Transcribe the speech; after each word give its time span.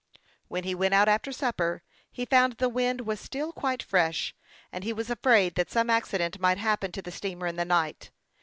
When 0.47 0.63
he 0.63 0.73
went 0.73 0.95
out 0.95 1.07
after 1.07 1.31
supper, 1.31 1.83
he 2.11 2.25
found 2.25 2.53
the 2.53 2.69
wind 2.69 3.01
was 3.01 3.19
still 3.19 3.53
quite 3.53 3.83
fresh, 3.83 4.33
and 4.71 4.83
he 4.83 4.93
was 4.93 5.11
afraid 5.11 5.53
that 5.53 5.69
some 5.69 5.89
acci 5.89 6.17
dent 6.17 6.39
might 6.39 6.57
happen 6.57 6.91
to 6.93 7.03
the 7.03 7.11
steamer 7.11 7.45
in 7.45 7.55
the 7.55 7.65
night. 7.65 8.09